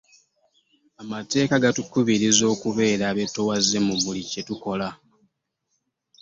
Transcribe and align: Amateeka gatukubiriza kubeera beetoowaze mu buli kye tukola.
Amateeka 1.03 1.61
gatukubiriza 1.63 2.45
kubeera 2.63 3.05
beetoowaze 3.17 3.77
mu 3.85 3.95
buli 4.03 4.21
kye 4.29 4.41
tukola. 4.47 4.89